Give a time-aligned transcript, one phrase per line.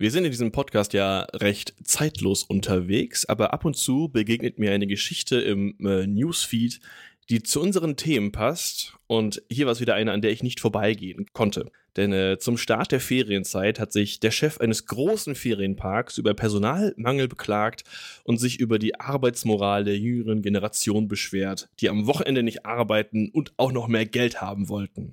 [0.00, 4.72] Wir sind in diesem Podcast ja recht zeitlos unterwegs, aber ab und zu begegnet mir
[4.72, 6.80] eine Geschichte im äh, Newsfeed,
[7.28, 8.94] die zu unseren Themen passt.
[9.08, 11.70] Und hier war es wieder eine, an der ich nicht vorbeigehen konnte.
[11.96, 17.28] Denn äh, zum Start der Ferienzeit hat sich der Chef eines großen Ferienparks über Personalmangel
[17.28, 17.84] beklagt
[18.24, 23.52] und sich über die Arbeitsmoral der jüngeren Generation beschwert, die am Wochenende nicht arbeiten und
[23.58, 25.12] auch noch mehr Geld haben wollten.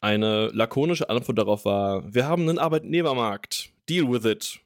[0.00, 4.60] Eine lakonische Antwort darauf war, wir haben einen Arbeitnehmermarkt deal with it.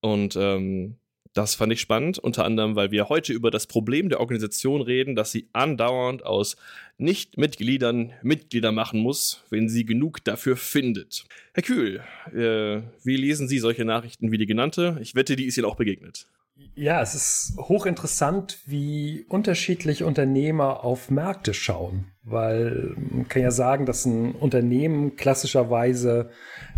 [0.00, 0.96] Und ähm,
[1.34, 5.16] das fand ich spannend, unter anderem, weil wir heute über das Problem der Organisation reden,
[5.16, 6.56] dass sie andauernd aus
[6.98, 11.24] Nicht-Mitgliedern Mitglieder machen muss, wenn sie genug dafür findet.
[11.54, 12.02] Herr Kühl,
[12.34, 14.98] äh, wie lesen Sie solche Nachrichten wie die genannte?
[15.00, 16.26] Ich wette, die ist Ihnen auch begegnet.
[16.74, 23.86] Ja, es ist hochinteressant, wie unterschiedlich Unternehmer auf Märkte schauen, weil man kann ja sagen,
[23.86, 26.30] dass ein Unternehmen klassischerweise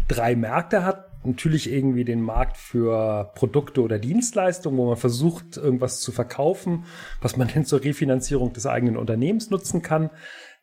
[0.09, 6.01] drei Märkte hat, natürlich irgendwie den Markt für Produkte oder Dienstleistungen, wo man versucht, irgendwas
[6.01, 6.85] zu verkaufen,
[7.21, 10.11] was man hin zur Refinanzierung des eigenen Unternehmens nutzen kann.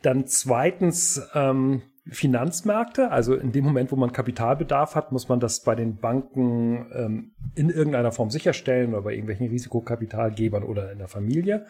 [0.02, 5.62] Dann zweitens ähm, Finanzmärkte, also in dem Moment, wo man Kapitalbedarf hat, muss man das
[5.62, 11.08] bei den Banken ähm, in irgendeiner Form sicherstellen oder bei irgendwelchen Risikokapitalgebern oder in der
[11.08, 11.68] Familie.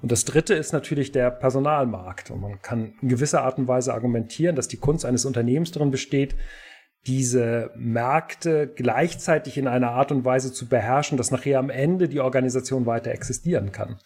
[0.00, 2.30] Und das dritte ist natürlich der Personalmarkt.
[2.30, 5.90] Und man kann in gewisser Art und Weise argumentieren, dass die Kunst eines Unternehmens darin
[5.90, 6.34] besteht,
[7.06, 12.20] diese Märkte gleichzeitig in einer Art und Weise zu beherrschen, dass nachher am Ende die
[12.20, 13.98] Organisation weiter existieren kann.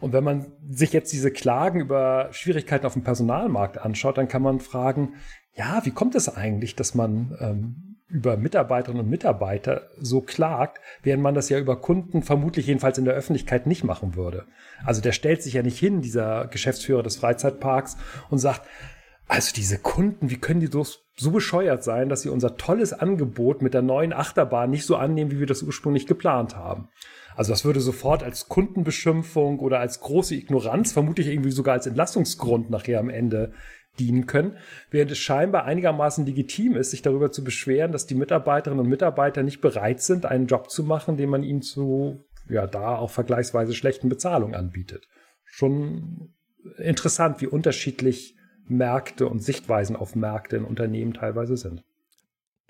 [0.00, 4.42] Und wenn man sich jetzt diese Klagen über Schwierigkeiten auf dem Personalmarkt anschaut, dann kann
[4.42, 5.14] man fragen,
[5.54, 11.22] ja, wie kommt es eigentlich, dass man ähm, über Mitarbeiterinnen und Mitarbeiter so klagt, während
[11.22, 14.46] man das ja über Kunden vermutlich jedenfalls in der Öffentlichkeit nicht machen würde.
[14.84, 17.98] Also der stellt sich ja nicht hin, dieser Geschäftsführer des Freizeitparks,
[18.30, 18.62] und sagt,
[19.28, 23.60] also diese Kunden, wie können die so, so bescheuert sein, dass sie unser tolles Angebot
[23.60, 26.88] mit der neuen Achterbahn nicht so annehmen, wie wir das ursprünglich geplant haben?
[27.36, 32.70] Also das würde sofort als Kundenbeschimpfung oder als große Ignoranz, vermutlich irgendwie sogar als Entlastungsgrund
[32.70, 33.52] nachher am Ende
[33.98, 34.56] dienen können,
[34.90, 39.42] während es scheinbar einigermaßen legitim ist, sich darüber zu beschweren, dass die Mitarbeiterinnen und Mitarbeiter
[39.42, 43.74] nicht bereit sind, einen Job zu machen, den man ihnen zu, ja, da auch vergleichsweise
[43.74, 45.06] schlechten Bezahlung anbietet.
[45.44, 46.34] Schon
[46.78, 48.37] interessant, wie unterschiedlich
[48.70, 51.82] Märkte und Sichtweisen auf Märkte in Unternehmen teilweise sind.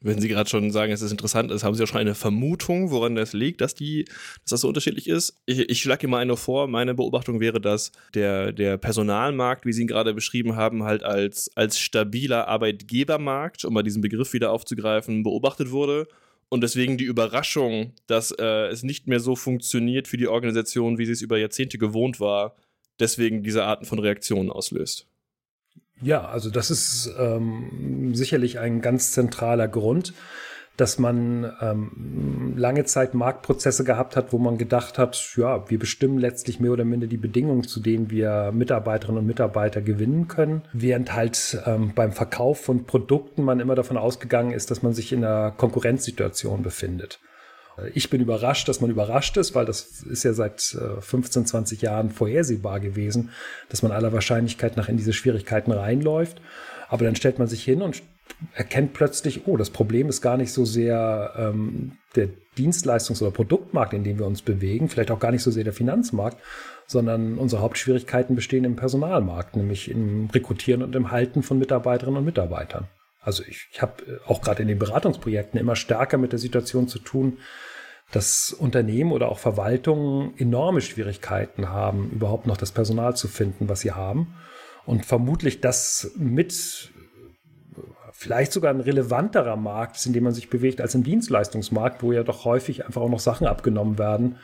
[0.00, 2.92] Wenn Sie gerade schon sagen, es ist interessant ist, haben Sie auch schon eine Vermutung,
[2.92, 5.40] woran das liegt, dass, die, dass das so unterschiedlich ist?
[5.44, 6.68] Ich, ich schlage Ihnen mal eine vor.
[6.68, 11.50] Meine Beobachtung wäre, dass der, der Personalmarkt, wie Sie ihn gerade beschrieben haben, halt als,
[11.56, 16.06] als stabiler Arbeitgebermarkt, um mal diesen Begriff wieder aufzugreifen, beobachtet wurde.
[16.48, 21.06] Und deswegen die Überraschung, dass äh, es nicht mehr so funktioniert für die Organisation, wie
[21.06, 22.54] sie es über Jahrzehnte gewohnt war,
[23.00, 25.08] deswegen diese Arten von Reaktionen auslöst.
[26.00, 30.14] Ja, also das ist ähm, sicherlich ein ganz zentraler Grund,
[30.76, 36.18] dass man ähm, lange Zeit Marktprozesse gehabt hat, wo man gedacht hat, ja, wir bestimmen
[36.18, 41.14] letztlich mehr oder minder die Bedingungen, zu denen wir Mitarbeiterinnen und Mitarbeiter gewinnen können, während
[41.14, 45.24] halt ähm, beim Verkauf von Produkten man immer davon ausgegangen ist, dass man sich in
[45.24, 47.18] einer Konkurrenzsituation befindet.
[47.94, 51.82] Ich bin überrascht, dass man überrascht ist, weil das ist ja seit 15, äh, 20
[51.82, 53.30] Jahren vorhersehbar gewesen,
[53.68, 56.40] dass man aller Wahrscheinlichkeit nach in diese Schwierigkeiten reinläuft.
[56.88, 58.02] Aber dann stellt man sich hin und
[58.54, 63.92] erkennt plötzlich, oh, das Problem ist gar nicht so sehr ähm, der Dienstleistungs- oder Produktmarkt,
[63.92, 66.38] in dem wir uns bewegen, vielleicht auch gar nicht so sehr der Finanzmarkt,
[66.86, 72.24] sondern unsere Hauptschwierigkeiten bestehen im Personalmarkt, nämlich im Rekrutieren und im Halten von Mitarbeiterinnen und
[72.24, 72.88] Mitarbeitern.
[73.20, 76.88] Also ich, ich habe äh, auch gerade in den Beratungsprojekten immer stärker mit der Situation
[76.88, 77.38] zu tun,
[78.12, 83.80] dass Unternehmen oder auch Verwaltungen enorme Schwierigkeiten haben, überhaupt noch das Personal zu finden, was
[83.80, 84.34] sie haben.
[84.86, 86.90] Und vermutlich das mit
[88.18, 92.10] vielleicht sogar ein relevanterer Markt ist, in dem man sich bewegt, als im Dienstleistungsmarkt, wo
[92.10, 94.38] ja doch häufig einfach auch noch Sachen abgenommen werden,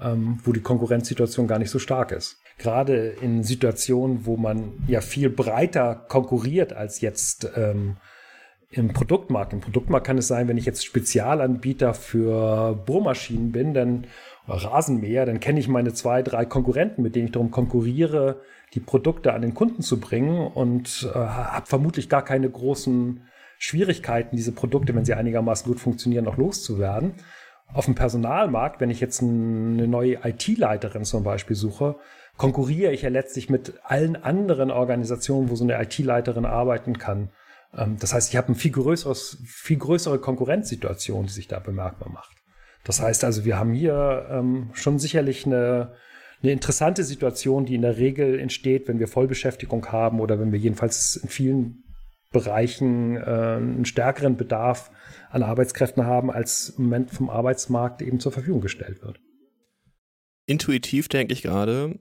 [0.00, 2.38] ähm, wo die Konkurrenzsituation gar nicht so stark ist.
[2.56, 7.98] Gerade in Situationen, wo man ja viel breiter konkurriert als jetzt ähm,
[8.70, 9.52] im Produktmarkt.
[9.52, 14.06] Im Produktmarkt kann es sein, wenn ich jetzt Spezialanbieter für Bohrmaschinen bin, dann
[14.46, 18.40] Rasenmäher, dann kenne ich meine zwei, drei Konkurrenten, mit denen ich darum konkurriere,
[18.74, 23.22] die Produkte an den Kunden zu bringen und äh, habe vermutlich gar keine großen
[23.58, 27.14] Schwierigkeiten, diese Produkte, wenn sie einigermaßen gut funktionieren, noch loszuwerden.
[27.72, 31.96] Auf dem Personalmarkt, wenn ich jetzt eine neue IT-Leiterin zum Beispiel suche,
[32.36, 37.30] konkurriere ich ja letztlich mit allen anderen Organisationen, wo so eine IT-Leiterin arbeiten kann.
[37.76, 38.72] Ähm, das heißt, ich habe eine viel,
[39.44, 42.36] viel größere Konkurrenzsituation, die sich da bemerkbar macht.
[42.84, 45.94] Das heißt also, wir haben hier ähm, schon sicherlich eine,
[46.42, 50.58] eine interessante Situation, die in der Regel entsteht, wenn wir Vollbeschäftigung haben oder wenn wir
[50.58, 51.84] jedenfalls in vielen
[52.30, 54.90] Bereichen äh, einen stärkeren Bedarf
[55.30, 59.20] an Arbeitskräften haben, als im Moment vom Arbeitsmarkt eben zur Verfügung gestellt wird.
[60.46, 61.98] Intuitiv denke ich gerade,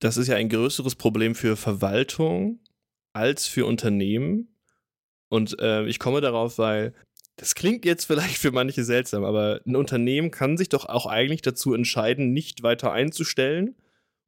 [0.00, 2.60] das ist ja ein größeres Problem für Verwaltung
[3.12, 4.57] als für Unternehmen.
[5.28, 6.94] Und äh, ich komme darauf, weil
[7.36, 11.42] das klingt jetzt vielleicht für manche seltsam, aber ein Unternehmen kann sich doch auch eigentlich
[11.42, 13.76] dazu entscheiden, nicht weiter einzustellen,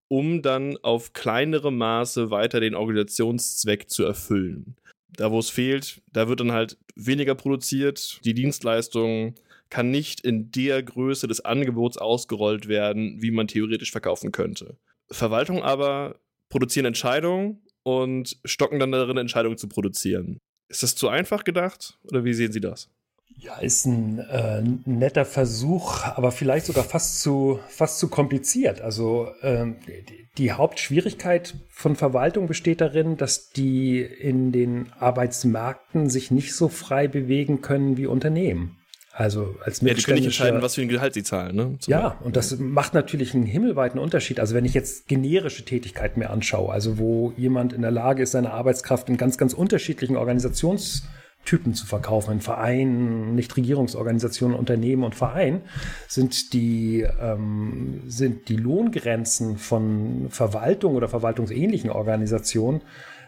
[0.08, 4.76] um dann auf kleinere Maße weiter den Organisationszweck zu erfüllen.
[5.17, 8.20] Da, wo es fehlt, da wird dann halt weniger produziert.
[8.25, 9.35] Die Dienstleistung
[9.70, 14.76] kann nicht in der Größe des Angebots ausgerollt werden, wie man theoretisch verkaufen könnte.
[15.11, 20.38] Verwaltung aber produzieren Entscheidungen und stocken dann darin, Entscheidungen zu produzieren.
[20.70, 22.88] Ist das zu einfach gedacht oder wie sehen Sie das?
[23.37, 28.81] Ja, ist ein äh, netter Versuch, aber vielleicht sogar fast zu, fast zu kompliziert.
[28.81, 36.31] Also ähm, die, die Hauptschwierigkeit von Verwaltung besteht darin, dass die in den Arbeitsmärkten sich
[36.31, 38.80] nicht so frei bewegen können wie Unternehmen.
[39.20, 41.76] Also als Ja, die können nicht entscheiden, was für ein Gehalt sie zahlen, ne?
[41.78, 42.26] Zum ja, Beispiel.
[42.26, 44.40] und das macht natürlich einen himmelweiten Unterschied.
[44.40, 48.31] Also wenn ich jetzt generische Tätigkeiten mir anschaue, also wo jemand in der Lage ist,
[48.31, 51.02] seine Arbeitskraft in ganz, ganz unterschiedlichen Organisations
[51.44, 52.32] Typen zu verkaufen.
[52.32, 55.61] In Vereinen, Nichtregierungsorganisationen, Unternehmen und Vereinen
[56.08, 62.81] sind die, ähm, sind die Lohngrenzen von Verwaltung oder verwaltungsähnlichen Organisationen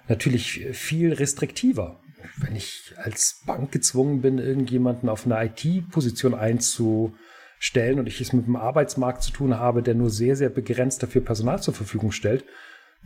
[0.09, 2.01] natürlich viel restriktiver.
[2.37, 8.47] Wenn ich als Bank gezwungen bin, irgendjemanden auf eine IT-Position einzustellen und ich es mit
[8.47, 12.45] einem Arbeitsmarkt zu tun habe, der nur sehr, sehr begrenzt dafür Personal zur Verfügung stellt,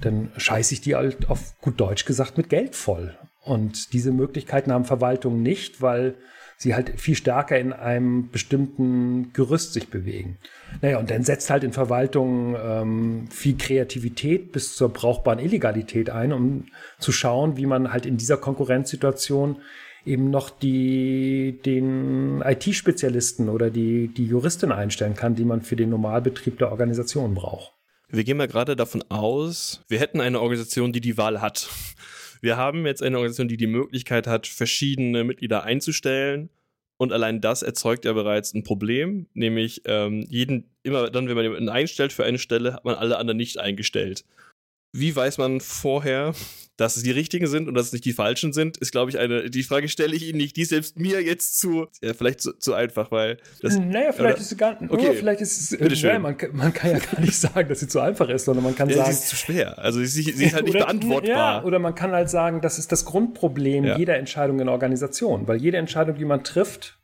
[0.00, 3.16] dann scheiße ich die halt auf gut Deutsch gesagt mit Geld voll.
[3.42, 6.16] Und diese Möglichkeiten haben Verwaltungen nicht, weil
[6.56, 10.38] sie halt viel stärker in einem bestimmten Gerüst sich bewegen.
[10.80, 16.32] Naja, und dann setzt halt in Verwaltung ähm, viel Kreativität bis zur brauchbaren Illegalität ein,
[16.32, 16.64] um
[16.98, 19.56] zu schauen, wie man halt in dieser Konkurrenzsituation
[20.06, 25.90] eben noch die, den IT-Spezialisten oder die, die Juristin einstellen kann, die man für den
[25.90, 27.72] Normalbetrieb der Organisation braucht.
[28.08, 31.68] Wir gehen mal gerade davon aus, wir hätten eine Organisation, die die Wahl hat.
[32.46, 36.48] Wir haben jetzt eine Organisation, die die Möglichkeit hat, verschiedene Mitglieder einzustellen.
[36.96, 41.42] Und allein das erzeugt ja bereits ein Problem, nämlich ähm, jeden, immer dann, wenn man
[41.42, 44.24] jemanden einstellt für eine Stelle, hat man alle anderen nicht eingestellt.
[44.98, 46.34] Wie weiß man vorher,
[46.76, 49.18] dass es die richtigen sind und dass es nicht die falschen sind, ist, glaube ich,
[49.18, 52.52] eine, die Frage stelle ich Ihnen nicht, die selbst mir jetzt zu, ja, vielleicht zu,
[52.52, 53.78] zu einfach, weil das.
[53.78, 55.14] Naja, vielleicht oder, ist es gar, okay.
[55.14, 56.20] vielleicht ist es, Bitte schön.
[56.20, 58.90] man, man kann ja gar nicht sagen, dass sie zu einfach ist, sondern man kann
[58.90, 59.12] ja, sagen.
[59.12, 59.78] Sie ist zu schwer.
[59.78, 61.28] Also, sie, sie ist halt nicht oder, beantwortbar.
[61.28, 63.96] Ja, oder man kann halt sagen, das ist das Grundproblem ja.
[63.96, 66.98] jeder Entscheidung in Organisation, weil jede Entscheidung, die man trifft,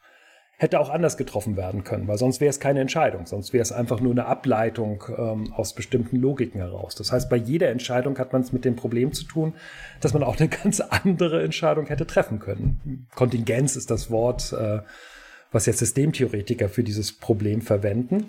[0.63, 3.73] hätte auch anders getroffen werden können, weil sonst wäre es keine Entscheidung, sonst wäre es
[3.73, 6.95] einfach nur eine Ableitung ähm, aus bestimmten Logiken heraus.
[6.95, 9.55] Das heißt, bei jeder Entscheidung hat man es mit dem Problem zu tun,
[10.01, 13.09] dass man auch eine ganz andere Entscheidung hätte treffen können.
[13.15, 14.79] Kontingenz ist das Wort, äh,
[15.51, 18.27] was jetzt Systemtheoretiker für dieses Problem verwenden.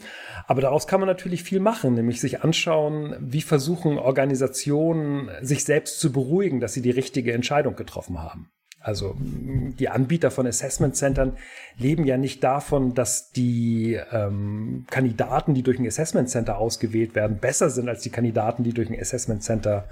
[0.48, 6.00] Aber daraus kann man natürlich viel machen, nämlich sich anschauen, wie versuchen Organisationen sich selbst
[6.00, 8.52] zu beruhigen, dass sie die richtige Entscheidung getroffen haben.
[8.84, 11.38] Also die Anbieter von Assessment Centern
[11.78, 17.38] leben ja nicht davon, dass die ähm, Kandidaten, die durch ein Assessment Center ausgewählt werden,
[17.38, 19.86] besser sind als die Kandidaten, die durch ein Assessment Center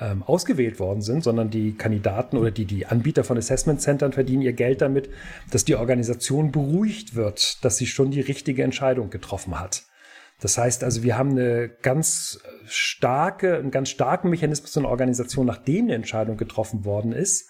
[0.00, 4.40] ähm, ausgewählt worden sind, sondern die Kandidaten oder die, die Anbieter von Assessment Centern verdienen
[4.40, 5.10] ihr Geld damit,
[5.50, 9.82] dass die Organisation beruhigt wird, dass sie schon die richtige Entscheidung getroffen hat.
[10.40, 15.46] Das heißt also, wir haben eine ganz starke, einen ganz starken Mechanismus in der Organisation,
[15.46, 17.48] nachdem eine Entscheidung getroffen worden ist,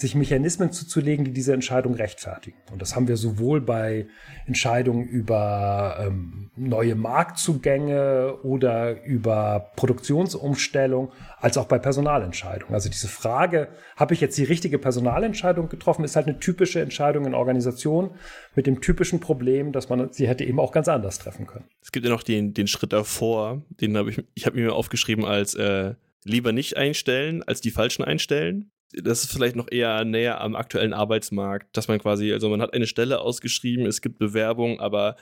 [0.00, 2.56] sich Mechanismen zuzulegen, die diese Entscheidung rechtfertigen.
[2.72, 4.06] Und das haben wir sowohl bei
[4.46, 12.74] Entscheidungen über ähm, neue Marktzugänge oder über Produktionsumstellung, als auch bei Personalentscheidungen.
[12.74, 17.26] Also diese Frage, habe ich jetzt die richtige Personalentscheidung getroffen, ist halt eine typische Entscheidung
[17.26, 18.12] in Organisationen
[18.54, 21.66] mit dem typischen Problem, dass man sie hätte eben auch ganz anders treffen können.
[21.82, 25.26] Es gibt ja noch den, den Schritt davor, den habe ich, ich habe mir aufgeschrieben
[25.26, 25.92] als äh,
[26.24, 30.92] lieber nicht einstellen, als die falschen einstellen das ist vielleicht noch eher näher am aktuellen
[30.92, 35.16] Arbeitsmarkt, dass man quasi, also man hat eine Stelle ausgeschrieben, es gibt Bewerbungen, aber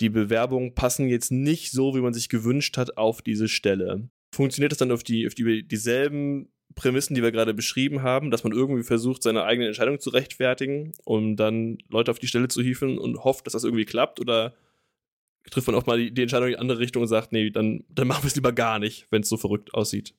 [0.00, 4.08] die Bewerbungen passen jetzt nicht so, wie man sich gewünscht hat, auf diese Stelle.
[4.34, 8.42] Funktioniert das dann auf die, auf die dieselben Prämissen, die wir gerade beschrieben haben, dass
[8.42, 12.62] man irgendwie versucht, seine eigene Entscheidung zu rechtfertigen, um dann Leute auf die Stelle zu
[12.62, 14.20] hieven und hofft, dass das irgendwie klappt?
[14.20, 14.54] Oder
[15.50, 17.84] trifft man auch mal die, die Entscheidung in die andere Richtung und sagt, nee, dann,
[17.88, 20.14] dann machen wir es lieber gar nicht, wenn es so verrückt aussieht?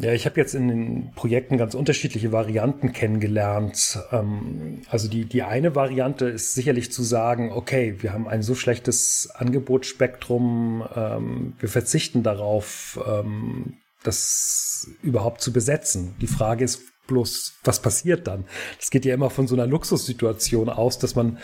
[0.00, 3.98] Ja, ich habe jetzt in den Projekten ganz unterschiedliche Varianten kennengelernt.
[4.12, 8.54] Ähm, also die, die eine Variante ist sicherlich zu sagen, okay, wir haben ein so
[8.54, 16.14] schlechtes Angebotsspektrum, ähm, wir verzichten darauf, ähm, das überhaupt zu besetzen.
[16.20, 16.80] Die Frage ist,
[17.10, 18.44] Bloß, was passiert dann?
[18.78, 21.38] Das geht ja immer von so einer Luxussituation aus, dass man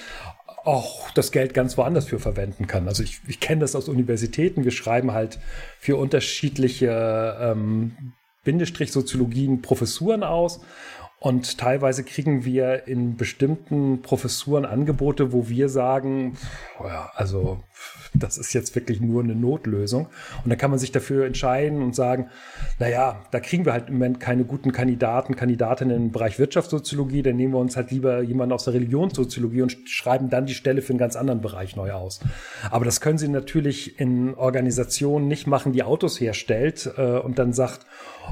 [0.65, 2.87] auch das Geld ganz woanders für verwenden kann.
[2.87, 4.63] Also ich, ich kenne das aus Universitäten.
[4.63, 5.41] Wir schreiben halt
[5.81, 8.15] für unterschiedliche ähm,
[8.47, 10.61] Bindestrich-Soziologien Professuren aus.
[11.19, 16.37] Und teilweise kriegen wir in bestimmten Professuren Angebote, wo wir sagen,
[16.79, 17.61] ja, also
[18.15, 20.09] das ist jetzt wirklich nur eine Notlösung.
[20.45, 22.29] Und dann kann man sich dafür entscheiden und sagen,
[22.79, 27.37] naja, da kriegen wir halt im Moment keine guten Kandidaten, Kandidatinnen im Bereich Wirtschaftssoziologie, dann
[27.37, 30.91] nehmen wir uns halt lieber jemanden aus der Religionssoziologie und schreiben dann die Stelle für
[30.91, 32.21] einen ganz anderen Bereich neu aus.
[32.71, 37.53] Aber das können Sie natürlich in Organisationen nicht machen, die Autos herstellt äh, und dann
[37.53, 37.87] sagt,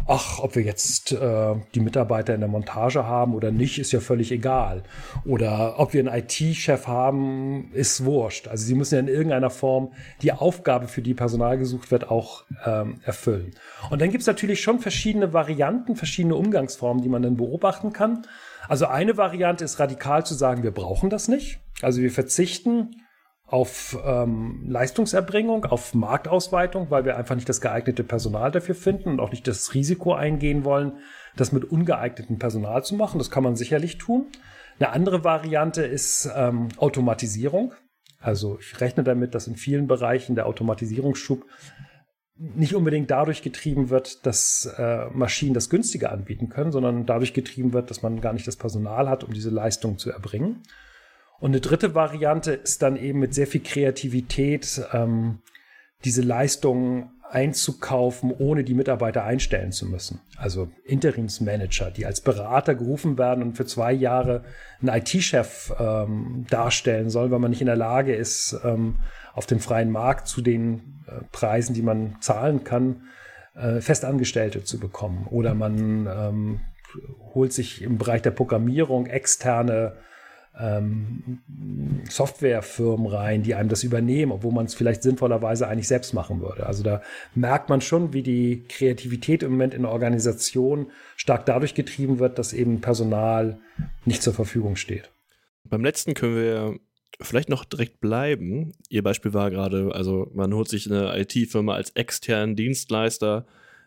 [0.06, 4.00] ach, ob wir jetzt äh, die Mitarbeiter in der Montage haben oder nicht, ist ja
[4.00, 4.82] völlig egal.
[5.24, 8.48] Oder ob wir einen IT-Chef haben, ist wurscht.
[8.48, 12.44] Also sie müssen ja in irgendeiner Form die Aufgabe, für die Personal gesucht wird, auch
[12.64, 13.54] ähm, erfüllen.
[13.90, 18.26] Und dann gibt es natürlich schon verschiedene Varianten, verschiedene Umgangsformen, die man dann beobachten kann.
[18.68, 21.60] Also eine Variante ist radikal zu sagen, wir brauchen das nicht.
[21.82, 23.03] Also wir verzichten
[23.54, 29.20] auf ähm, Leistungserbringung, auf Marktausweitung, weil wir einfach nicht das geeignete Personal dafür finden und
[29.20, 30.94] auch nicht das Risiko eingehen wollen,
[31.36, 33.18] das mit ungeeignetem Personal zu machen.
[33.18, 34.26] Das kann man sicherlich tun.
[34.80, 37.74] Eine andere Variante ist ähm, Automatisierung.
[38.18, 41.46] Also ich rechne damit, dass in vielen Bereichen der Automatisierungsschub
[42.34, 47.72] nicht unbedingt dadurch getrieben wird, dass äh, Maschinen das günstiger anbieten können, sondern dadurch getrieben
[47.72, 50.64] wird, dass man gar nicht das Personal hat, um diese Leistung zu erbringen.
[51.44, 55.40] Und eine dritte Variante ist dann eben mit sehr viel Kreativität ähm,
[56.02, 60.22] diese Leistungen einzukaufen, ohne die Mitarbeiter einstellen zu müssen.
[60.38, 64.42] Also Interimsmanager, die als Berater gerufen werden und für zwei Jahre
[64.80, 68.96] einen IT-Chef ähm, darstellen sollen, weil man nicht in der Lage ist, ähm,
[69.34, 73.02] auf dem freien Markt zu den äh, Preisen, die man zahlen kann,
[73.54, 75.26] äh, Festangestellte zu bekommen.
[75.28, 76.60] Oder man ähm,
[77.34, 79.98] holt sich im Bereich der Programmierung externe
[80.58, 81.40] ähm,
[82.08, 86.66] Softwarefirmen rein, die einem das übernehmen, obwohl man es vielleicht sinnvollerweise eigentlich selbst machen würde.
[86.66, 87.02] Also da
[87.34, 92.38] merkt man schon, wie die Kreativität im Moment in der Organisation stark dadurch getrieben wird,
[92.38, 93.58] dass eben Personal
[94.04, 95.10] nicht zur Verfügung steht.
[95.64, 96.78] Beim letzten können wir
[97.20, 98.72] vielleicht noch direkt bleiben.
[98.88, 103.46] Ihr Beispiel war gerade, also man holt sich eine IT-Firma als externen Dienstleister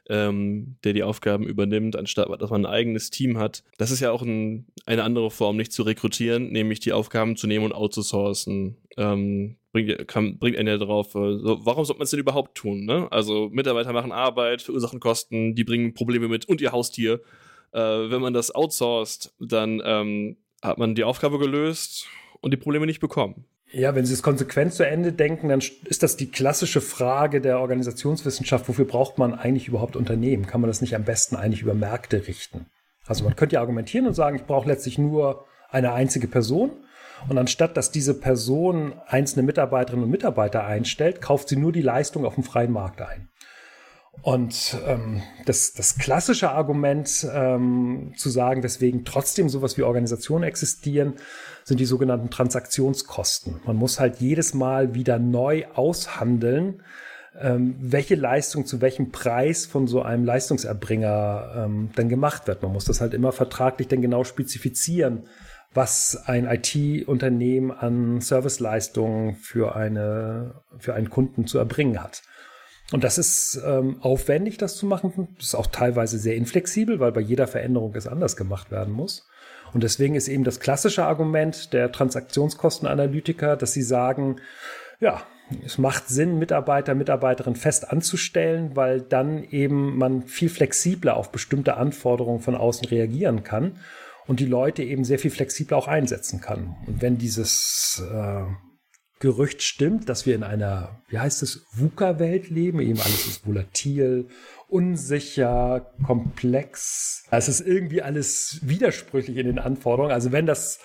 [0.09, 3.63] ähm, der die Aufgaben übernimmt, anstatt dass man ein eigenes Team hat.
[3.77, 7.47] Das ist ja auch ein, eine andere Form, nicht zu rekrutieren, nämlich die Aufgaben zu
[7.47, 8.77] nehmen und outzusourcen.
[8.97, 12.55] Ähm, bringt, kann, bringt einen ja darauf, äh, so, warum sollte man es denn überhaupt
[12.55, 12.85] tun?
[12.85, 13.07] Ne?
[13.11, 17.21] Also Mitarbeiter machen Arbeit, verursachen Kosten, die bringen Probleme mit und ihr Haustier.
[17.71, 22.07] Äh, wenn man das outsourced, dann ähm, hat man die Aufgabe gelöst
[22.41, 23.45] und die Probleme nicht bekommen.
[23.71, 27.59] Ja, wenn Sie es konsequent zu Ende denken, dann ist das die klassische Frage der
[27.59, 28.69] Organisationswissenschaft.
[28.69, 30.47] Wofür braucht man eigentlich überhaupt Unternehmen?
[30.47, 32.67] Kann man das nicht am besten eigentlich über Märkte richten?
[33.05, 36.71] Also man könnte ja argumentieren und sagen, ich brauche letztlich nur eine einzige Person.
[37.27, 42.25] Und anstatt dass diese Person einzelne Mitarbeiterinnen und Mitarbeiter einstellt, kauft sie nur die Leistung
[42.25, 43.27] auf dem freien Markt ein.
[44.21, 51.13] Und ähm, das, das klassische Argument ähm, zu sagen, weswegen trotzdem sowas wie Organisationen existieren,
[51.67, 53.59] sind die sogenannten Transaktionskosten.
[53.65, 56.81] Man muss halt jedes Mal wieder neu aushandeln,
[57.37, 62.63] ähm, welche Leistung zu welchem Preis von so einem Leistungserbringer ähm, dann gemacht wird.
[62.63, 65.23] Man muss das halt immer vertraglich dann genau spezifizieren,
[65.73, 72.21] was ein IT-Unternehmen an Serviceleistungen für eine, für einen Kunden zu erbringen hat.
[72.93, 75.27] Und das ist ähm, aufwendig, das zu machen.
[75.35, 79.27] Das ist auch teilweise sehr inflexibel, weil bei jeder Veränderung es anders gemacht werden muss.
[79.73, 84.37] Und deswegen ist eben das klassische Argument der Transaktionskostenanalytiker, dass sie sagen,
[84.99, 85.21] ja,
[85.65, 91.77] es macht Sinn, Mitarbeiter, Mitarbeiterinnen fest anzustellen, weil dann eben man viel flexibler auf bestimmte
[91.77, 93.79] Anforderungen von außen reagieren kann
[94.25, 96.75] und die Leute eben sehr viel flexibler auch einsetzen kann.
[96.85, 98.43] Und wenn dieses äh,
[99.19, 102.79] Gerücht stimmt, dass wir in einer, wie heißt es, VUCA-Welt leben.
[102.79, 104.27] Eben alles ist volatil,
[104.67, 107.23] unsicher, komplex.
[107.31, 110.13] Es ist irgendwie alles widersprüchlich in den Anforderungen.
[110.13, 110.79] Also wenn das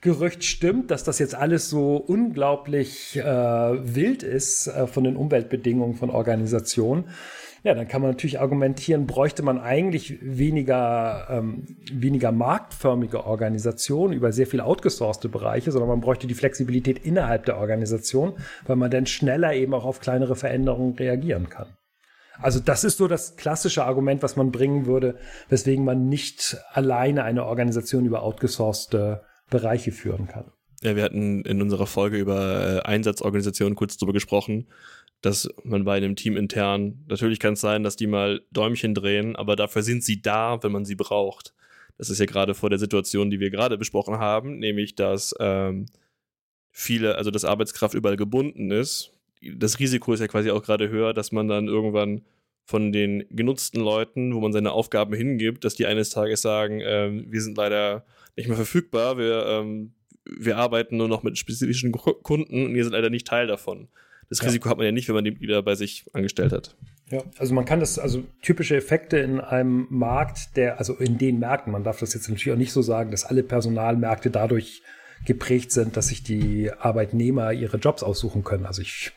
[0.00, 5.96] Gerücht stimmt, dass das jetzt alles so unglaublich äh, wild ist äh, von den Umweltbedingungen
[5.96, 7.08] von Organisationen,
[7.66, 14.30] ja, dann kann man natürlich argumentieren, bräuchte man eigentlich weniger, ähm, weniger marktförmige Organisationen über
[14.30, 18.34] sehr viel outgesourcete Bereiche, sondern man bräuchte die Flexibilität innerhalb der Organisation,
[18.68, 21.66] weil man dann schneller eben auch auf kleinere Veränderungen reagieren kann.
[22.40, 25.16] Also das ist so das klassische Argument, was man bringen würde,
[25.48, 30.52] weswegen man nicht alleine eine Organisation über outgesourcete Bereiche führen kann.
[30.82, 34.68] Ja, wir hatten in unserer Folge über äh, Einsatzorganisationen kurz darüber gesprochen
[35.26, 39.34] dass man bei einem Team intern, natürlich kann es sein, dass die mal Däumchen drehen,
[39.34, 41.52] aber dafür sind sie da, wenn man sie braucht.
[41.98, 45.86] Das ist ja gerade vor der Situation, die wir gerade besprochen haben, nämlich dass ähm,
[46.70, 49.10] viele, also dass Arbeitskraft überall gebunden ist.
[49.42, 52.22] Das Risiko ist ja quasi auch gerade höher, dass man dann irgendwann
[52.64, 57.26] von den genutzten Leuten, wo man seine Aufgaben hingibt, dass die eines Tages sagen, ähm,
[57.32, 58.06] wir sind leider
[58.36, 59.92] nicht mehr verfügbar, wir, ähm,
[60.24, 63.88] wir arbeiten nur noch mit spezifischen Kunden und ihr seid leider nicht Teil davon.
[64.28, 64.46] Das ja.
[64.46, 66.76] Risiko hat man ja nicht, wenn man die wieder bei sich angestellt hat.
[67.10, 71.38] Ja, also man kann das, also typische Effekte in einem Markt, der, also in den
[71.38, 74.82] Märkten, man darf das jetzt natürlich auch nicht so sagen, dass alle Personalmärkte dadurch
[75.24, 78.66] geprägt sind, dass sich die Arbeitnehmer ihre Jobs aussuchen können.
[78.66, 79.12] Also ich,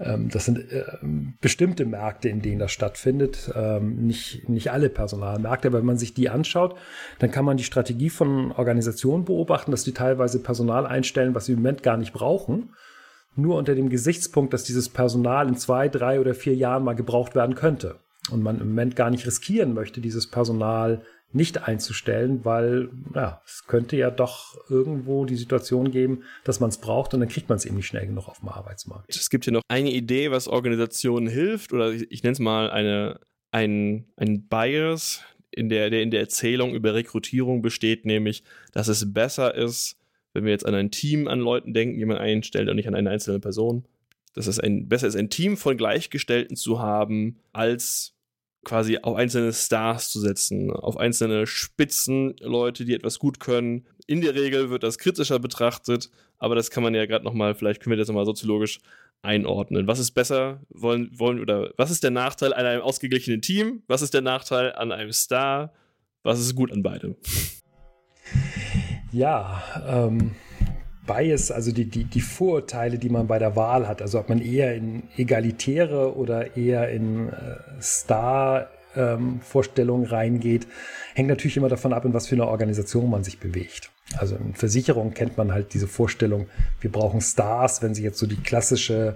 [0.00, 0.84] ähm, das sind äh,
[1.40, 6.14] bestimmte Märkte, in denen das stattfindet, ähm, nicht, nicht alle Personalmärkte, aber wenn man sich
[6.14, 6.76] die anschaut,
[7.18, 11.52] dann kann man die Strategie von Organisationen beobachten, dass die teilweise Personal einstellen, was sie
[11.52, 12.70] im Moment gar nicht brauchen
[13.36, 17.34] nur unter dem Gesichtspunkt, dass dieses Personal in zwei, drei oder vier Jahren mal gebraucht
[17.34, 17.96] werden könnte.
[18.30, 23.64] Und man im Moment gar nicht riskieren möchte, dieses Personal nicht einzustellen, weil ja, es
[23.66, 27.56] könnte ja doch irgendwo die Situation geben, dass man es braucht und dann kriegt man
[27.56, 29.14] es eben nicht schnell genug auf dem Arbeitsmarkt.
[29.14, 32.70] Es gibt hier noch eine Idee, was Organisationen hilft, oder ich, ich nenne es mal
[32.70, 33.20] eine,
[33.50, 38.42] ein, ein Bias, in der, der in der Erzählung über Rekrutierung besteht, nämlich,
[38.72, 39.97] dass es besser ist,
[40.38, 42.94] wenn wir jetzt an ein Team an Leuten denken, die man einstellt und nicht an
[42.94, 43.84] eine einzelne Person,
[44.34, 48.14] dass es ein, besser ist, ein Team von Gleichgestellten zu haben, als
[48.64, 53.86] quasi auf einzelne Stars zu setzen, auf einzelne Spitzenleute, die etwas gut können.
[54.06, 57.82] In der Regel wird das kritischer betrachtet, aber das kann man ja gerade nochmal, vielleicht
[57.82, 58.78] können wir das nochmal soziologisch
[59.22, 59.88] einordnen.
[59.88, 63.82] Was ist besser, wollen, wollen, oder was ist der Nachteil an einem ausgeglichenen Team?
[63.88, 65.72] Was ist der Nachteil an einem Star?
[66.22, 67.16] Was ist gut an beidem?
[69.10, 70.32] Ja, ähm,
[71.06, 74.42] Bias, also die, die, die Vorurteile, die man bei der Wahl hat, also ob man
[74.42, 80.66] eher in egalitäre oder eher in äh, Star-Vorstellungen ähm, reingeht,
[81.14, 83.90] hängt natürlich immer davon ab, in was für eine Organisation man sich bewegt.
[84.18, 86.48] Also in Versicherungen kennt man halt diese Vorstellung,
[86.80, 89.14] wir brauchen Stars, wenn sie jetzt so die klassische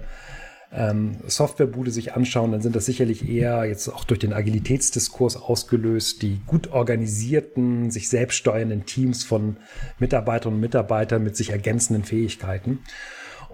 [0.75, 6.21] ähm, Softwarebude sich anschauen, dann sind das sicherlich eher jetzt auch durch den Agilitätsdiskurs ausgelöst,
[6.21, 9.57] die gut organisierten, sich selbst steuernden Teams von
[9.99, 12.79] Mitarbeiterinnen und Mitarbeitern mit sich ergänzenden Fähigkeiten.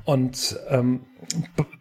[0.06, 1.02] Und ähm,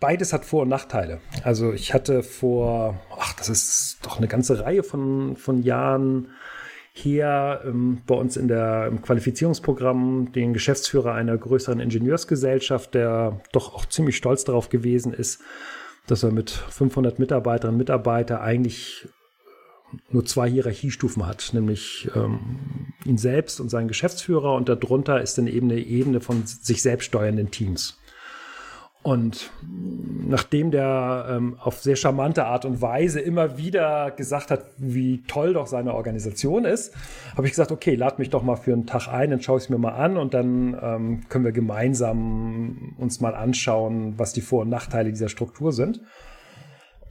[0.01, 1.21] beides hat Vor- und Nachteile.
[1.45, 6.29] Also ich hatte vor, ach, das ist doch eine ganze Reihe von, von Jahren
[6.99, 13.75] hier ähm, bei uns in der, im Qualifizierungsprogramm den Geschäftsführer einer größeren Ingenieursgesellschaft, der doch
[13.75, 15.41] auch ziemlich stolz darauf gewesen ist,
[16.07, 19.09] dass er mit 500 Mitarbeiterinnen und Mitarbeitern eigentlich
[20.11, 25.47] nur zwei Hierarchiestufen hat, nämlich ähm, ihn selbst und seinen Geschäftsführer und darunter ist dann
[25.47, 27.98] eben eine Ebene von sich selbst steuernden Teams.
[29.03, 29.51] Und
[30.27, 35.55] nachdem der ähm, auf sehr charmante Art und Weise immer wieder gesagt hat, wie toll
[35.55, 36.95] doch seine Organisation ist,
[37.37, 39.65] habe ich gesagt, okay, lad mich doch mal für einen Tag ein, dann schaue ich
[39.65, 44.41] es mir mal an und dann ähm, können wir gemeinsam uns mal anschauen, was die
[44.41, 46.01] Vor- und Nachteile dieser Struktur sind.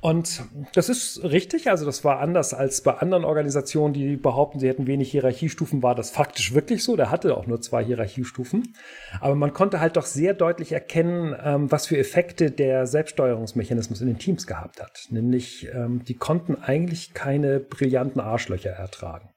[0.08, 0.44] Und
[0.74, 4.88] das ist richtig, also das war anders als bei anderen Organisationen, die behaupten, sie hätten
[4.88, 6.96] wenig Hierarchiestufen, war das faktisch wirklich so.
[6.96, 8.74] Der hatte auch nur zwei Hierarchiestufen.
[9.20, 14.08] Aber man konnte halt doch sehr deutlich erkennen, ähm, was für Effekte der Selbststeuerungsmechanismus in
[14.08, 15.08] den Teams gehabt hat.
[15.10, 19.32] Nämlich, ähm, die konnten eigentlich keine brillanten Arschlöcher ertragen.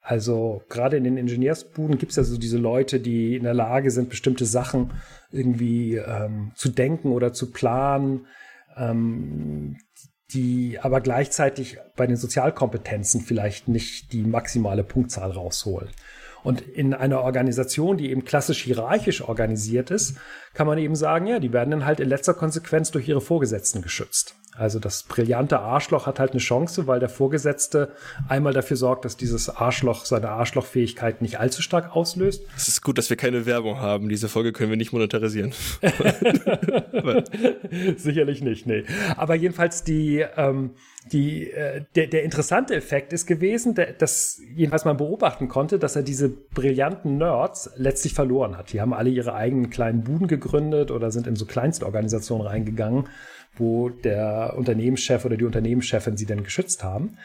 [0.00, 3.92] Also gerade in den Ingenieursbuden gibt es ja so diese Leute, die in der Lage
[3.92, 4.92] sind, bestimmte Sachen
[5.30, 8.26] irgendwie ähm, zu denken oder zu planen
[8.78, 9.76] ähm,
[10.30, 15.88] die aber gleichzeitig bei den Sozialkompetenzen vielleicht nicht die maximale Punktzahl rausholen.
[16.48, 20.16] Und in einer Organisation, die eben klassisch hierarchisch organisiert ist,
[20.54, 23.82] kann man eben sagen, ja, die werden dann halt in letzter Konsequenz durch ihre Vorgesetzten
[23.82, 24.34] geschützt.
[24.56, 27.92] Also das brillante Arschloch hat halt eine Chance, weil der Vorgesetzte
[28.28, 32.42] einmal dafür sorgt, dass dieses Arschloch seine Arschlochfähigkeit nicht allzu stark auslöst.
[32.56, 34.08] Es ist gut, dass wir keine Werbung haben.
[34.08, 35.52] Diese Folge können wir nicht monetarisieren.
[37.96, 38.84] Sicherlich nicht, nee.
[39.16, 40.70] Aber jedenfalls die, ähm,
[41.12, 45.96] die, äh, der, der interessante Effekt ist gewesen, der, dass jedenfalls man beobachten konnte, dass
[45.96, 48.72] er diese brillanten Nerds letztlich verloren hat.
[48.72, 53.08] Die haben alle ihre eigenen kleinen Buden gegründet oder sind in so Kleinstorganisationen reingegangen
[53.58, 57.18] wo der Unternehmenschef oder die Unternehmenschefin sie denn geschützt haben.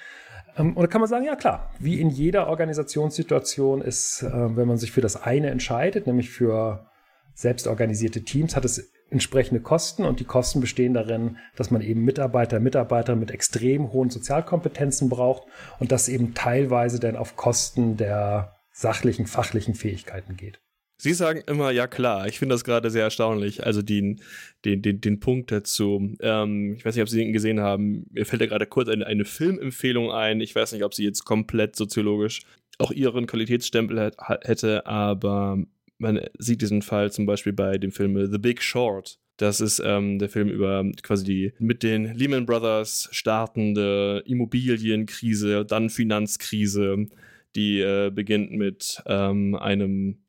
[0.57, 4.67] Ähm, und da kann man sagen, ja klar, wie in jeder Organisationssituation ist, äh, wenn
[4.67, 6.87] man sich für das eine entscheidet, nämlich für
[7.33, 12.59] selbstorganisierte Teams, hat es entsprechende Kosten und die Kosten bestehen darin, dass man eben Mitarbeiter,
[12.59, 15.43] Mitarbeiter mit extrem hohen Sozialkompetenzen braucht
[15.79, 20.59] und das eben teilweise dann auf Kosten der sachlichen, fachlichen Fähigkeiten geht.
[20.97, 24.21] Sie sagen immer, ja klar, ich finde das gerade sehr erstaunlich, also den,
[24.63, 26.15] den, den, den Punkt dazu.
[26.21, 29.05] Ähm, ich weiß nicht, ob Sie den gesehen haben, mir fällt da gerade kurz eine,
[29.05, 32.43] eine Filmempfehlung ein, ich weiß nicht, ob sie jetzt komplett soziologisch
[32.79, 34.11] auch ihren Qualitätsstempel
[34.43, 35.57] hätte, aber
[36.03, 39.17] man sieht diesen Fall zum Beispiel bei dem Film The Big Short.
[39.37, 45.89] Das ist ähm, der Film über quasi die mit den Lehman Brothers startende Immobilienkrise, dann
[45.89, 47.07] Finanzkrise,
[47.55, 50.19] die äh, beginnt mit ähm, einem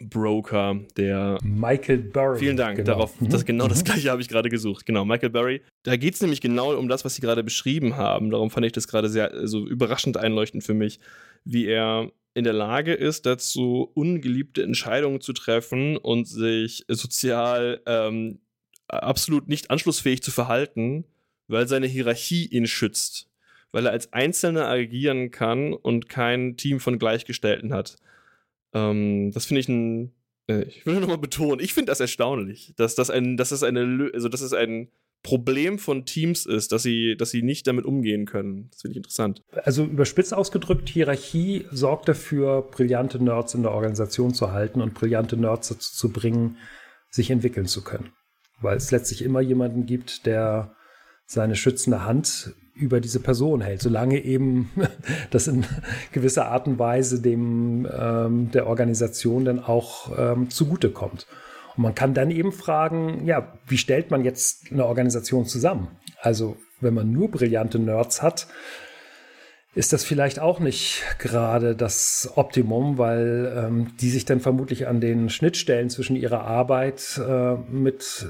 [0.00, 2.38] Broker, der Michael Burry.
[2.38, 2.76] Vielen Dank.
[2.76, 2.86] Genau.
[2.86, 3.30] Darauf, mhm.
[3.30, 3.84] das, genau das mhm.
[3.86, 4.86] gleiche habe ich gerade gesucht.
[4.86, 5.62] Genau, Michael Burry.
[5.82, 8.30] Da geht es nämlich genau um das, was Sie gerade beschrieben haben.
[8.30, 11.00] Darum fand ich das gerade sehr so überraschend einleuchtend für mich,
[11.44, 18.38] wie er in der Lage ist, dazu ungeliebte Entscheidungen zu treffen und sich sozial ähm,
[18.86, 21.04] absolut nicht anschlussfähig zu verhalten,
[21.48, 23.28] weil seine Hierarchie ihn schützt.
[23.72, 27.96] Weil er als Einzelner agieren kann und kein Team von Gleichgestellten hat.
[28.72, 30.12] Ähm, das finde ich ein.
[30.46, 33.50] Äh, ich will nur noch mal betonen, ich finde das erstaunlich, dass das ein, dass
[33.50, 34.90] es eine, also dass es ein
[35.22, 38.68] Problem von Teams ist, dass sie, dass sie nicht damit umgehen können.
[38.70, 39.42] Das finde ich interessant.
[39.64, 45.36] Also überspitzt ausgedrückt, Hierarchie sorgt dafür, brillante Nerds in der Organisation zu halten und brillante
[45.36, 46.56] Nerds dazu zu bringen,
[47.10, 48.12] sich entwickeln zu können.
[48.60, 50.74] Weil es letztlich immer jemanden gibt, der
[51.26, 54.70] seine schützende Hand über diese Person hält, solange eben
[55.30, 55.66] das in
[56.12, 61.26] gewisser Art und Weise dem ähm, der Organisation dann auch ähm, zugutekommt.
[61.78, 65.86] Und man kann dann eben fragen, ja, wie stellt man jetzt eine Organisation zusammen?
[66.20, 68.48] Also wenn man nur brillante Nerds hat,
[69.76, 75.00] ist das vielleicht auch nicht gerade das Optimum, weil ähm, die sich dann vermutlich an
[75.00, 78.26] den Schnittstellen zwischen ihrer Arbeit äh, mit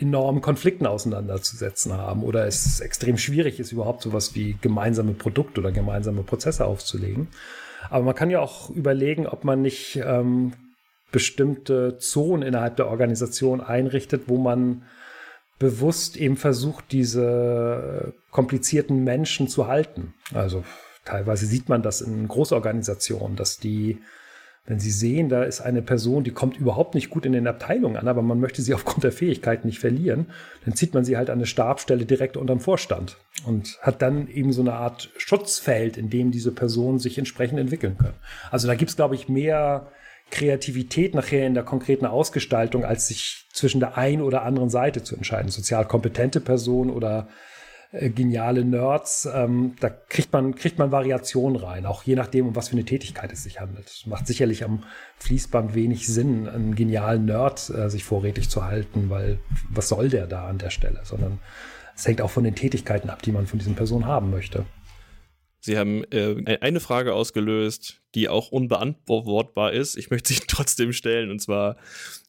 [0.00, 5.70] enormen Konflikten auseinanderzusetzen haben oder es extrem schwierig ist, überhaupt sowas wie gemeinsame Produkte oder
[5.70, 7.28] gemeinsame Prozesse aufzulegen.
[7.88, 10.54] Aber man kann ja auch überlegen, ob man nicht ähm,
[11.12, 14.82] bestimmte Zonen innerhalb der Organisation einrichtet, wo man
[15.58, 20.14] bewusst eben versucht, diese komplizierten Menschen zu halten.
[20.32, 20.64] Also
[21.04, 24.00] teilweise sieht man das in Großorganisationen, dass die
[24.66, 27.96] wenn Sie sehen, da ist eine Person, die kommt überhaupt nicht gut in den Abteilungen
[27.96, 30.26] an, aber man möchte sie aufgrund der Fähigkeiten nicht verlieren,
[30.64, 34.52] dann zieht man sie halt an eine Stabstelle direkt unterm Vorstand und hat dann eben
[34.52, 38.14] so eine Art Schutzfeld, in dem diese Personen sich entsprechend entwickeln können.
[38.50, 39.88] Also da gibt es, glaube ich, mehr
[40.30, 45.16] Kreativität nachher in der konkreten Ausgestaltung, als sich zwischen der einen oder anderen Seite zu
[45.16, 45.50] entscheiden.
[45.50, 47.28] Sozial kompetente Person oder
[47.92, 49.28] äh, geniale Nerds.
[49.32, 52.84] Ähm, da kriegt man, kriegt man Variationen rein, auch je nachdem, um was für eine
[52.84, 54.04] Tätigkeit es sich handelt.
[54.06, 54.84] Macht sicherlich am
[55.18, 60.26] Fließband wenig Sinn, einen genialen Nerd äh, sich vorrätig zu halten, weil was soll der
[60.26, 61.00] da an der Stelle?
[61.02, 61.40] Sondern
[61.96, 64.64] es hängt auch von den Tätigkeiten ab, die man von diesen Personen haben möchte.
[65.62, 69.96] Sie haben äh, eine Frage ausgelöst, die auch unbeantwortbar ist.
[69.96, 71.30] Ich möchte sie trotzdem stellen.
[71.30, 71.76] Und zwar,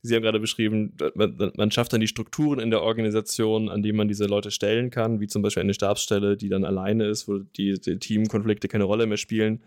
[0.02, 3.94] Sie haben gerade beschrieben, man, man, schafft dann die Strukturen in der Organisation, an die
[3.94, 7.39] man diese Leute stellen kann, wie zum Beispiel eine Stabsstelle, die dann alleine ist, wo
[7.39, 9.62] die, die Teamkonflikte keine Rolle mehr spielen.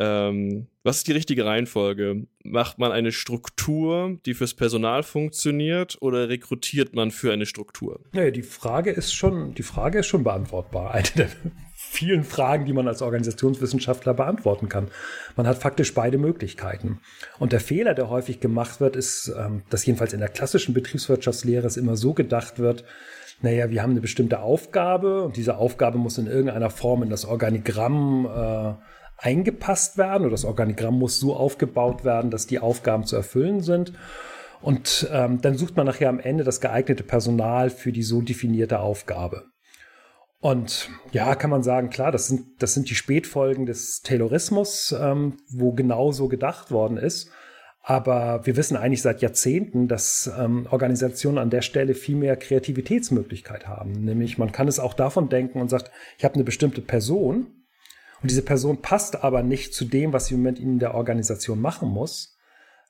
[0.00, 2.26] Ähm, was ist die richtige Reihenfolge?
[2.44, 8.00] Macht man eine Struktur, die fürs Personal funktioniert, oder rekrutiert man für eine Struktur?
[8.14, 10.90] Ja, die Frage ist schon, die Frage ist schon beantwortbar.
[10.94, 11.28] Eine der
[11.90, 14.88] vielen Fragen, die man als Organisationswissenschaftler beantworten kann.
[15.36, 17.00] Man hat faktisch beide Möglichkeiten.
[17.38, 21.66] Und der Fehler, der häufig gemacht wird, ist, ähm, dass jedenfalls in der klassischen Betriebswirtschaftslehre
[21.66, 22.84] es immer so gedacht wird,
[23.40, 27.24] naja, wir haben eine bestimmte Aufgabe und diese Aufgabe muss in irgendeiner Form in das
[27.24, 28.74] Organigramm äh,
[29.16, 33.92] eingepasst werden oder das Organigramm muss so aufgebaut werden, dass die Aufgaben zu erfüllen sind.
[34.60, 38.80] Und ähm, dann sucht man nachher am Ende das geeignete Personal für die so definierte
[38.80, 39.44] Aufgabe.
[40.40, 45.38] Und ja, kann man sagen, klar, das sind, das sind die Spätfolgen des Taylorismus, ähm,
[45.50, 47.30] wo genau so gedacht worden ist.
[47.82, 53.66] Aber wir wissen eigentlich seit Jahrzehnten, dass ähm, Organisationen an der Stelle viel mehr Kreativitätsmöglichkeit
[53.66, 53.92] haben.
[53.92, 57.46] Nämlich man kann es auch davon denken und sagt, ich habe eine bestimmte Person
[58.20, 61.60] und diese Person passt aber nicht zu dem, was sie im Moment in der Organisation
[61.60, 62.36] machen muss.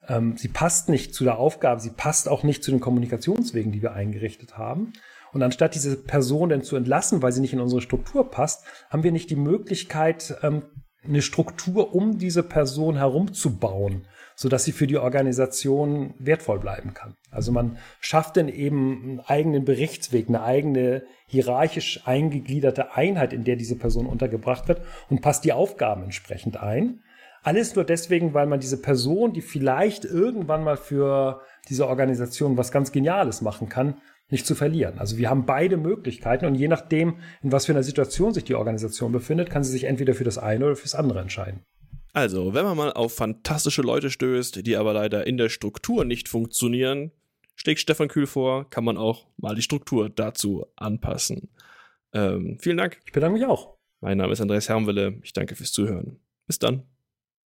[0.09, 3.83] Ähm, sie passt nicht zu der Aufgabe, sie passt auch nicht zu den Kommunikationswegen, die
[3.83, 4.93] wir eingerichtet haben.
[5.33, 9.03] Und anstatt diese Person dann zu entlassen, weil sie nicht in unsere Struktur passt, haben
[9.03, 10.63] wir nicht die Möglichkeit, ähm,
[11.05, 17.15] eine Struktur um diese Person herumzubauen, sodass sie für die Organisation wertvoll bleiben kann.
[17.31, 23.57] Also man schafft dann eben einen eigenen Berichtsweg, eine eigene hierarchisch eingegliederte Einheit, in der
[23.57, 27.01] diese Person untergebracht wird und passt die Aufgaben entsprechend ein.
[27.43, 32.73] Alles nur deswegen, weil man diese Person, die vielleicht irgendwann mal für diese Organisation was
[32.73, 34.99] ganz Geniales machen kann, nicht zu verlieren.
[34.99, 38.55] Also wir haben beide Möglichkeiten und je nachdem, in was für einer Situation sich die
[38.55, 41.61] Organisation befindet, kann sie sich entweder für das eine oder fürs andere entscheiden.
[42.13, 46.29] Also, wenn man mal auf fantastische Leute stößt, die aber leider in der Struktur nicht
[46.29, 47.13] funktionieren,
[47.55, 51.51] schlägt Stefan Kühl vor, kann man auch mal die Struktur dazu anpassen.
[52.13, 53.01] Ähm, vielen Dank.
[53.05, 53.77] Ich bedanke mich auch.
[54.01, 55.21] Mein Name ist Andreas Hermwille.
[55.23, 56.19] Ich danke fürs Zuhören.
[56.47, 56.85] Bis dann.